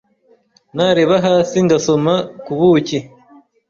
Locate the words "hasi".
1.25-1.57